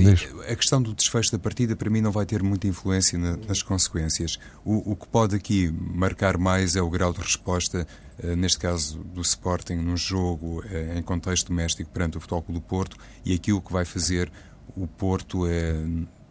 [0.48, 3.62] a questão do desfecho da partida para mim não vai ter muita influência na- nas
[3.62, 4.38] consequências.
[4.64, 7.86] O, o que pode aqui marcar mais é o grau de resposta,
[8.22, 12.60] eh, neste caso do Sporting, num jogo eh, em contexto doméstico perante o Futebol do
[12.60, 14.32] Porto e aquilo que vai fazer
[14.74, 15.74] o Porto eh,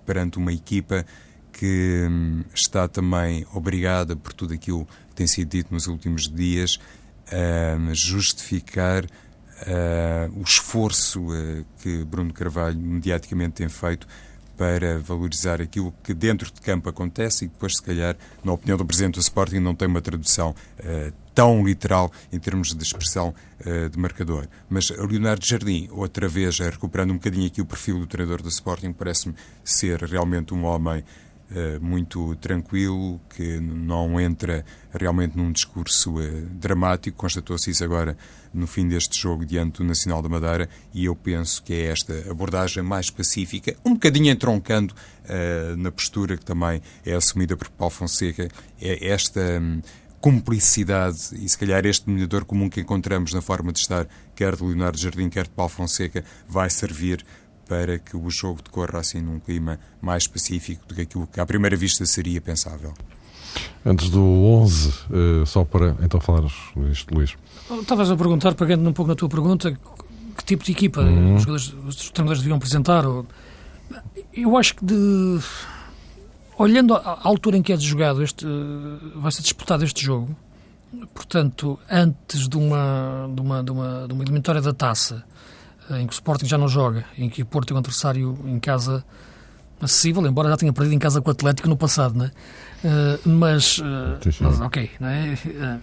[0.05, 1.05] perante uma equipa
[1.53, 6.79] que hum, está também obrigada, por tudo aquilo que tem sido dito nos últimos dias,
[7.29, 9.05] a justificar
[10.35, 14.07] o esforço ah, que Bruno Carvalho mediaticamente tem feito
[14.55, 18.85] para valorizar aquilo que dentro de campo acontece e depois, se calhar, na opinião do
[18.85, 23.87] Presidente do Sporting, não tem uma tradução ah, tão literal em termos de expressão ah,
[23.87, 24.47] de marcador.
[24.67, 28.91] Mas Leonardo Jardim, outra vez, recuperando um bocadinho aqui o perfil do treinador do Sporting,
[28.93, 31.03] parece-me ser realmente um homem eh,
[31.79, 37.17] muito tranquilo, que não entra realmente num discurso eh, dramático.
[37.17, 38.17] Constatou-se isso agora
[38.53, 42.13] no fim deste jogo diante do Nacional da Madeira e eu penso que é esta
[42.29, 44.93] abordagem mais pacífica, um bocadinho entroncando
[45.25, 48.47] eh, na postura que também é assumida por Paulo Fonseca,
[48.81, 49.41] é esta.
[49.61, 49.81] hum,
[50.19, 54.63] cumplicidade e se calhar este denominador comum que encontramos na forma de estar quer de
[54.63, 57.23] Leonardo Jardim, quer de Paulo Fonseca vai servir
[57.67, 61.45] para que o jogo decorra assim num clima mais pacífico do que aquilo que à
[61.45, 62.93] primeira vista seria pensável.
[63.85, 66.53] Antes do 11, eh, só para então falares
[66.91, 67.35] isto, Luís.
[67.81, 71.73] Estavas a perguntar, pegando um pouco na tua pergunta, que tipo de equipa os, jogadores,
[71.85, 73.05] os treinadores deviam apresentar?
[73.05, 73.25] Ou...
[74.33, 75.39] Eu acho que de...
[76.57, 78.49] Olhando à altura em que é jogado, este, eh,
[79.15, 80.35] vai ser disputado este jogo,
[81.13, 85.23] portanto, antes de uma, de uma, de uma, de uma eliminatória da taça,
[85.91, 88.59] em que o Sporting já não joga, em que o Porto é um adversário em
[88.59, 89.03] casa
[89.79, 92.31] acessível, embora já tenha perdido em casa com o Atlético no passado, não é?
[92.83, 93.83] Eh, mas, sim.
[94.41, 95.33] mas, ok, não é?
[95.33, 95.77] Eh,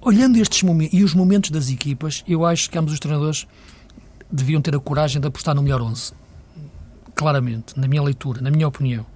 [0.00, 3.46] olhando estes momentos e os momentos das equipas, eu acho que ambos os treinadores
[4.30, 6.12] deviam ter a coragem de apostar no melhor 11.
[7.14, 9.06] Claramente, na minha leitura, na minha opinião.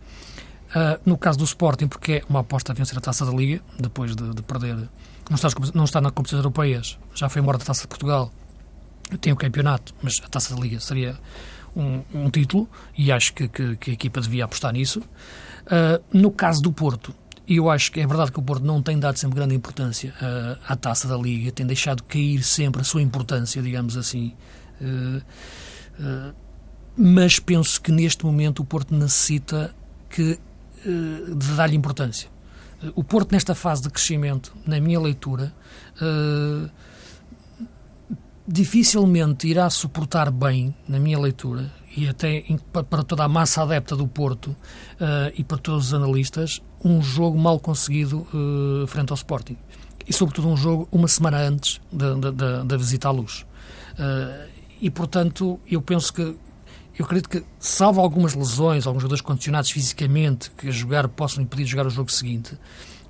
[1.05, 4.15] No caso do Sporting, porque é uma aposta a vencer a taça da Liga, depois
[4.15, 4.89] de, de perder,
[5.29, 8.33] não está, não está na competições europeias, já foi embora da taça de Portugal,
[9.19, 11.17] tem o campeonato, mas a taça da Liga seria
[11.77, 15.03] um, um título e acho que, que- que a equipa devia apostar nisso.
[15.67, 17.15] Ah, no caso do Porto,
[17.49, 20.59] eu acho que é verdade que o Porto não tem dado sempre grande importância ah,
[20.69, 24.35] à taça da Liga, tem deixado cair sempre a sua importância, digamos assim.
[26.01, 26.33] Ah,
[26.97, 29.75] mas penso que neste momento o Porto necessita
[30.09, 30.39] que,
[30.85, 32.29] de dar-lhe importância.
[32.95, 35.53] O Porto, nesta fase de crescimento, na minha leitura,
[38.47, 44.07] dificilmente irá suportar bem, na minha leitura, e até para toda a massa adepta do
[44.07, 44.55] Porto
[45.01, 49.57] eh, e para todos os analistas, um jogo mal conseguido eh, frente ao Sporting.
[50.07, 53.45] E, sobretudo, um jogo uma semana antes da, da- da- visita à luz.
[53.99, 54.49] Eh,
[54.83, 60.51] e, portanto, eu penso que eu acredito que, salvo algumas lesões, alguns jogadores condicionados fisicamente
[60.53, 62.57] que a jogar possam impedir de jogar o jogo seguinte,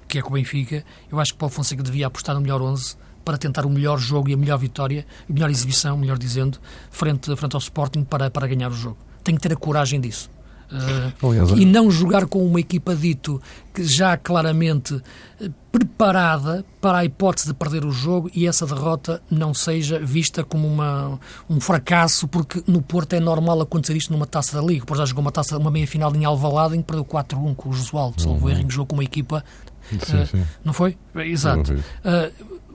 [0.08, 2.96] que é com o Benfica, eu acho que Paulo Fonseca devia apostar no melhor 11
[3.30, 6.58] para tentar o melhor jogo e a melhor vitória, a melhor exibição, melhor dizendo,
[6.90, 8.96] frente, frente ao Sporting para, para ganhar o jogo.
[9.22, 10.28] Tem que ter a coragem disso.
[10.72, 13.40] Eh, Aliás, e não jogar com uma equipa dito
[13.72, 15.00] que já claramente
[15.40, 20.42] eh, preparada para a hipótese de perder o jogo e essa derrota não seja vista
[20.42, 24.82] como uma, um fracasso, porque no Porto é normal acontecer isto numa taça da Liga.
[24.82, 27.68] O Porto já jogou uma taça, uma meia-final em Alvalade em que perdeu 4-1 com
[27.68, 29.44] o Josualdo, salvo erro, em que jogou com uma equipa
[30.04, 30.44] sim, eh, sim.
[30.64, 30.96] não foi?
[31.14, 31.72] Exato.
[31.72, 31.84] ouvi.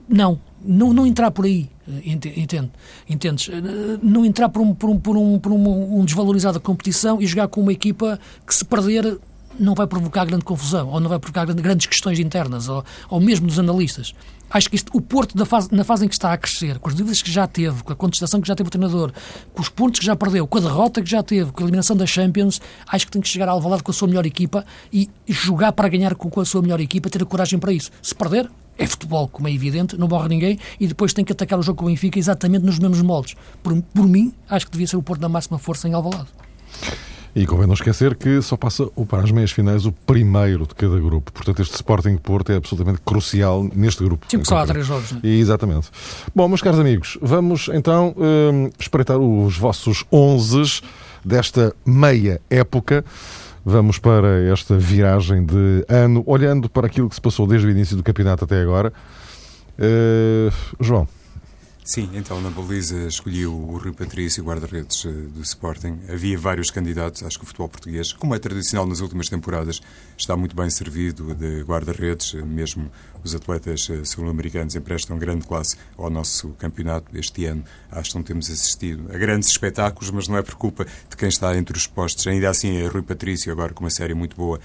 [0.08, 2.70] Não, não, não entrar por aí, eh, ente- entende?
[3.08, 3.48] Entendes?
[3.48, 7.20] Eh, Não entrar por, um, por, um, por, um, por um, um desvalorizar da competição
[7.20, 9.18] e jogar com uma equipa que se perder
[9.58, 13.18] não vai provocar grande confusão ou não vai provocar grande- grandes questões internas ou, ou
[13.20, 14.14] mesmo dos analistas.
[14.48, 16.94] Acho que isto, o Porto, fase, na fase em que está a crescer, com as
[16.94, 19.12] dúvidas que já teve, com a contestação que já teve o treinador,
[19.52, 21.96] com os pontos que já perdeu, com a derrota que já teve, com a eliminação
[21.96, 25.08] da Champions, acho que tem que chegar ao Alvalade com a sua melhor equipa e
[25.26, 27.90] jogar para ganhar com, com a sua melhor equipa, ter a coragem para isso.
[28.00, 31.58] Se perder, é futebol, como é evidente, não morre ninguém e depois tem que atacar
[31.58, 33.34] o jogo com o Benfica exatamente nos mesmos moldes.
[33.62, 36.28] Por, por mim, acho que devia ser o Porto da máxima força em Alvalade.
[37.34, 40.98] E convém não esquecer que só passa para as meias finais o primeiro de cada
[40.98, 41.30] grupo.
[41.30, 44.24] Portanto, este Sporting Porto é absolutamente crucial neste grupo.
[44.26, 45.12] Sim, porque só há três jogos.
[45.12, 45.18] é?
[45.22, 45.90] E, Exatamente.
[46.34, 50.80] Bom, meus caros amigos, vamos então hum, espreitar os vossos 11
[51.22, 53.04] desta meia época.
[53.68, 57.96] Vamos para esta viragem de ano, olhando para aquilo que se passou desde o início
[57.96, 58.92] do campeonato até agora.
[59.76, 60.48] Eh,
[60.78, 61.08] João,
[61.86, 66.00] Sim, então na baliza escolhi o Rui Patrício, guarda-redes eh, do Sporting.
[66.12, 69.80] Havia vários candidatos, acho que o futebol português, como é tradicional nas últimas temporadas,
[70.18, 72.90] está muito bem servido de guarda-redes, eh, mesmo
[73.22, 77.16] os atletas eh, sul-americanos emprestam grande classe ao nosso campeonato.
[77.16, 80.84] Este ano acho que não temos assistido a grandes espetáculos, mas não é por culpa
[80.84, 82.26] de quem está entre os postos.
[82.26, 84.58] Ainda assim, é Rui Patrício, agora com uma série muito boa,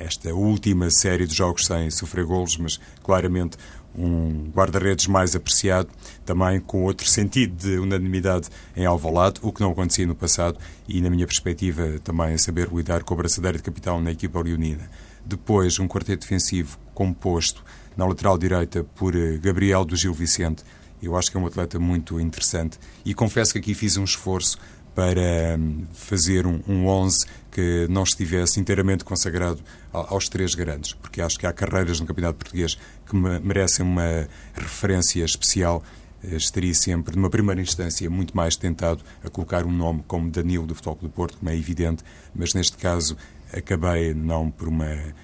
[0.00, 3.56] esta última série de jogos sem sofrer golos, mas claramente
[3.96, 5.88] um guarda-redes mais apreciado,
[6.24, 11.00] também com outro sentido de unanimidade em Alvalade, o que não acontecia no passado, e
[11.00, 14.88] na minha perspectiva também a saber lidar com a braçadeira de capitão na equipa leonina.
[15.24, 17.64] Depois, um quarteto defensivo composto
[17.96, 20.62] na lateral direita por eh, Gabriel do Gil Vicente.
[21.02, 24.58] Eu acho que é um atleta muito interessante e confesso que aqui fiz um esforço
[24.94, 29.62] para hum, fazer um, um 11 que não estivesse inteiramente consagrado
[29.92, 35.24] aos três grandes, porque acho que há carreiras no Campeonato Português que merecem uma referência
[35.24, 35.80] especial.
[36.24, 40.66] Eh, estaria sempre, numa primeira instância, muito mais tentado a colocar um nome como Danilo
[40.66, 42.02] do Futebol do Porto, como é evidente,
[42.34, 43.16] mas neste caso
[43.52, 45.14] acabei não por uma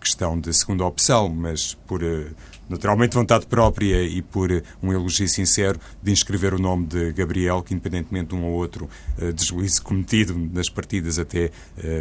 [0.00, 2.26] questão de segunda opção, mas por eh,
[2.68, 4.50] naturalmente vontade própria e por
[4.82, 8.88] um elogio sincero de inscrever o nome de Gabriel, que independentemente de um ou outro
[9.34, 11.52] deslize cometido nas partidas até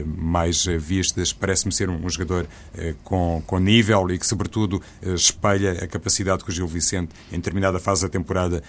[0.05, 2.47] mais vistas, parece-me ser um, jogador
[3.03, 7.79] com, com nível e que sobretudo espelha a capacidade que o Gil Vicente, em determinada
[7.79, 8.63] fase da temporada,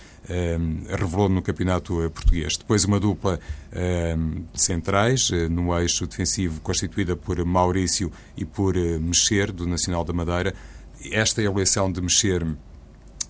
[0.86, 2.58] revelou no campeonato português.
[2.58, 3.40] Depois uma dupla
[4.52, 10.54] de centrais, no eixo defensivo constituída por Maurício e por Mexer, do Nacional da Madeira,
[11.10, 12.44] esta eleição de mexer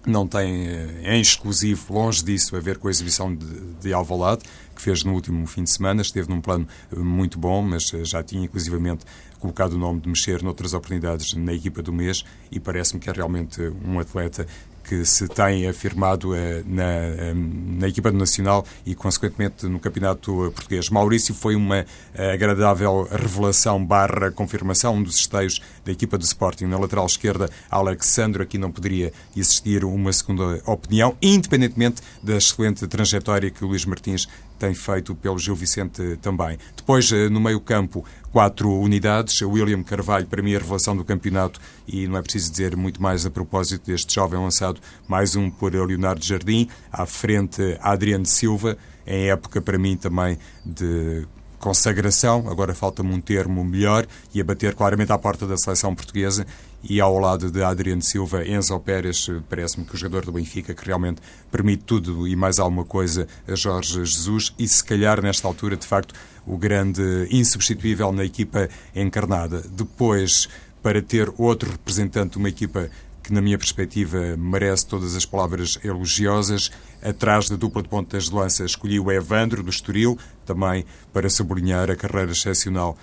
[0.06, 4.42] não tem eh, em exclusivo, longe disso, a ver com a exibição de, de Alvalade,
[4.74, 8.04] que fez no último fim de semana, esteve num plano eh, muito bom, mas eh,
[8.04, 9.04] já tinha inclusivamente
[9.40, 13.12] colocado o nome de mexer noutras oportunidades na equipa do mês e parece-me que é
[13.12, 14.46] realmente um atleta
[14.86, 20.52] que se tem afirmado eh, na, eh, na equipa do Nacional e, consequentemente, no Campeonato
[20.54, 20.88] Português.
[20.88, 26.66] Maurício foi uma eh, agradável revelação barra confirmação, um dos esteios da equipa do Sporting.
[26.66, 33.50] Na lateral esquerda, Alexandre, aqui não poderia existir uma segunda opinião, independentemente da excelente trajetória
[33.50, 36.58] que o Luís Martins tem feito pelo Gil Vicente também.
[36.76, 39.40] Depois, eh, no meio-campo, quatro unidades.
[39.42, 43.24] William Carvalho, para mim, a revelação do campeonato, e não é preciso dizer muito mais
[43.24, 46.68] a propósito deste jovem lançado, mais um por Leonardo Jardim.
[46.92, 51.26] À frente, Adriano Silva, em época, para mim, também de
[51.58, 56.46] consagração, agora falta-me um termo melhor, e a bater claramente à porta da seleção portuguesa
[56.82, 60.84] e ao lado de Adriano Silva, Enzo Pérez, parece-me que o jogador do Benfica que
[60.84, 65.76] realmente permite tudo e mais alguma coisa a Jorge Jesus e se calhar nesta altura,
[65.76, 66.14] de facto,
[66.46, 69.62] o grande insubstituível na equipa encarnada.
[69.70, 70.48] Depois,
[70.82, 72.88] para ter outro representante de uma equipa
[73.26, 76.70] que, na minha perspectiva, merece todas as palavras elogiosas.
[77.02, 81.90] Atrás da dupla de pontas de lança, escolhi o Evandro, do Estoril, também para sublinhar
[81.90, 82.96] a carreira excepcional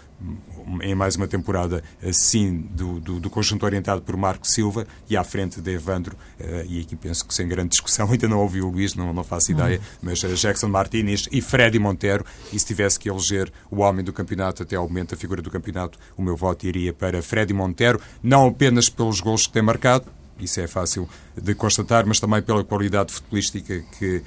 [0.82, 5.24] em mais uma temporada, assim, do, do, do, conjunto orientado por Marco Silva e à
[5.24, 8.70] frente de Evandro, uh, e aqui penso que sem grande discussão, ainda não ouvi o
[8.70, 13.00] Luís, não, não faço ideia, mas uh, Jackson Martínez e Freddy Montero, e se tivesse
[13.00, 16.36] que eleger o homem do campeonato até ao momento, a figura do campeonato, o meu
[16.36, 20.06] voto iria para Freddy Montero, não apenas pelos gols que tem marcado,
[20.40, 21.08] isso é fácil
[21.40, 24.24] de constatar, mas também pela qualidade futebolística que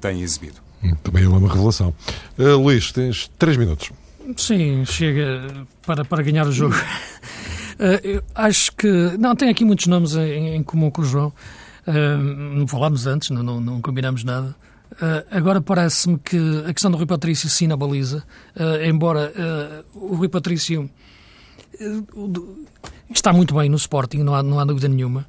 [0.00, 0.60] tem exibido.
[1.02, 1.94] Também é uma revelação.
[2.38, 3.90] Uh, Luís, tens três minutos.
[4.36, 6.74] Sim, chega para, para ganhar o jogo.
[7.74, 8.86] Uh, acho que.
[9.18, 11.32] Não, tem aqui muitos nomes em, em comum com o João.
[11.84, 14.54] Uh, não falámos antes, não, não, não combinamos nada.
[14.92, 18.22] Uh, agora parece-me que a questão do Rui Patrício sim na baliza,
[18.86, 19.32] embora
[19.92, 20.88] o Rui Patrício
[23.12, 25.26] está muito bem no Sporting, não há, não há dúvida nenhuma.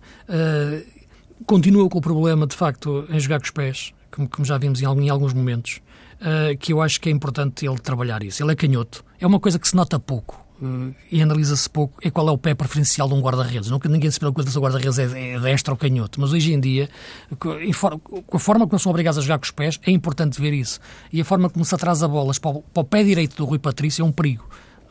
[1.47, 4.83] continua com o problema, de facto, em jogar com os pés, como, como já vimos
[4.83, 5.81] em, em alguns momentos
[6.21, 8.43] uh, que eu acho que é importante ele trabalhar isso.
[8.43, 9.03] Ele é canhoto.
[9.19, 10.43] É uma coisa que se nota pouco.
[10.61, 13.69] Uh, e analisa-se pouco é qual é o pé preferencial de um guarda-redes.
[13.69, 16.59] Nunca ninguém se preocupa se o guarda-redes é, é destro ou canhoto, mas hoje em
[16.59, 16.89] dia,
[17.37, 20.79] com a forma como são obrigados a jogar com os pés, é importante ver isso.
[21.11, 23.59] E a forma como se atrasa bolas para o, para o pé direito do Rui
[23.59, 24.47] Patrício é um perigo.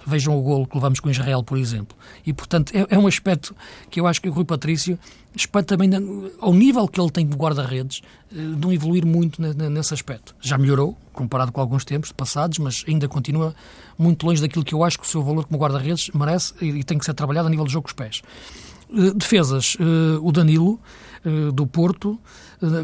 [0.07, 1.96] Vejam o golo que levamos com Israel, por exemplo.
[2.26, 3.55] E, portanto, é, é um aspecto
[3.90, 4.98] que eu acho que o Rui Patrício
[5.66, 5.90] também
[6.40, 10.34] ao nível que ele tem como guarda-redes, eh, de não evoluir muito nesse aspecto.
[10.40, 13.55] Já melhorou, comparado com alguns tempos passados, mas ainda continua
[13.98, 16.98] muito longe daquilo que eu acho que o seu valor como guarda-redes merece e tem
[16.98, 18.22] que ser trabalhado a nível do jogo com os pés.
[18.92, 20.78] Eh, defesas, eh, o Danilo,
[21.53, 22.18] do Porto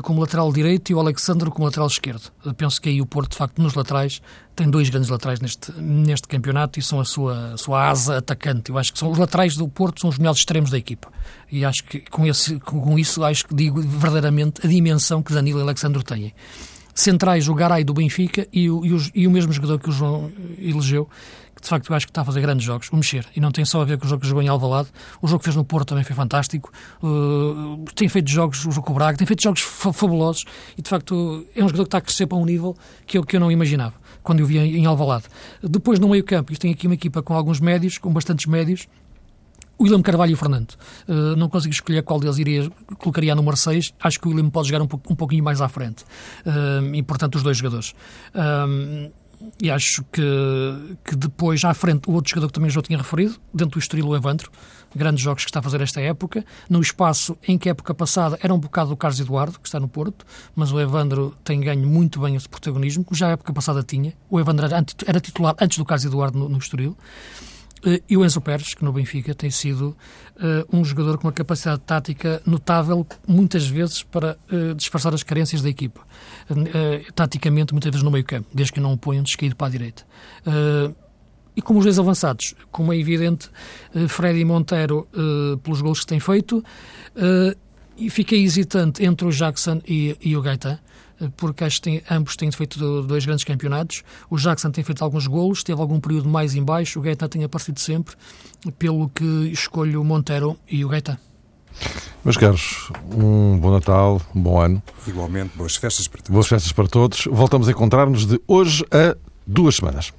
[0.02, 2.30] como lateral direito e o Alexandre como lateral esquerdo.
[2.56, 4.20] Penso que aí o Porto, de facto, nos laterais,
[4.54, 8.70] tem dois grandes laterais neste, neste campeonato e são a sua, a sua asa atacante.
[8.70, 11.08] Eu acho que são os laterais do Porto, são os melhores extremos da equipa.
[11.50, 15.60] E acho que com, esse, com isso, acho que digo verdadeiramente a dimensão que Danilo
[15.60, 16.34] e Alexandre têm
[16.94, 19.92] centrais, o Garay do Benfica e o, e, o, e o mesmo jogador que o
[19.92, 21.08] João elegeu,
[21.60, 23.26] de facto eu acho que está a fazer grandes jogos, o Mexer.
[23.34, 24.88] E não tem só a ver com o jogo que jogou em Alvalade,
[25.20, 28.86] o jogo que fez no Porto também foi fantástico, uh, tem feito jogos, o jogo
[28.86, 30.44] com o Braga, tem feito jogos fabulosos
[30.76, 33.24] e de facto é um jogador que está a crescer para um nível que eu,
[33.24, 35.24] que eu não imaginava quando eu vi em, Alvalade.
[35.62, 38.86] Depois no meio campo, isto tem aqui uma equipa com alguns médios, com bastantes médios,
[39.78, 40.74] o William Carvalho e o Fernando.
[41.08, 43.94] Uh, não consigo escolher qual deles iria, colocaria número 6.
[43.98, 46.04] Acho que o William pode jogar um, um pouquinho mais à frente.
[46.44, 47.94] Uh, e, portanto, os dois jogadores.
[48.34, 49.10] Uh,
[49.60, 50.22] e acho que,
[51.04, 54.08] que depois, à frente, o outro jogador que também já tinha referido, dentro do Estoril,
[54.08, 54.50] o Evandro,
[54.94, 58.38] grandes jogos que está a fazer esta época, no espaço em que a época passada
[58.42, 61.86] era um bocado do Carlos Eduardo, que está no Porto, mas o Evandro tem ganho
[61.86, 64.14] muito bem esse protagonismo, que já a época passada tinha.
[64.28, 66.96] O Evandro era, era titular antes do Carlos Eduardo no, no Estoril.
[67.84, 69.96] Eh, e o Enzo Pérez, que no Benfica tem sido
[70.36, 75.62] uh, um jogador com uma capacidade tática notável, muitas vezes para uh, disfarçar as carências
[75.62, 76.00] da equipa.
[76.50, 79.70] Uh, taticamente, muitas vezes no meio campo, desde que não o ponham descaído para a
[79.70, 80.04] direita.
[81.56, 83.50] e como os dois avançados, como é evidente,
[84.08, 85.08] Freddy Monteiro,
[85.62, 86.64] pelos gols que tem feito,
[87.96, 90.78] e fiquei hesitante entre o Jackson e, e o Gaetan
[91.36, 94.02] porque acho que tem, ambos têm feito dois grandes campeonatos.
[94.28, 97.44] O Jackson tem feito alguns golos, teve algum período mais em baixo, o Gaetan tem
[97.44, 98.14] aparecido sempre,
[98.78, 101.18] pelo que escolho o Montero e o Gaetan.
[102.24, 104.82] Meus caros, um bom Natal, um bom ano.
[105.06, 106.30] Igualmente, boas festas para todos.
[106.30, 107.24] Boas festas para todos.
[107.30, 109.16] Voltamos a encontrar-nos de hoje a
[109.46, 110.12] duas semanas.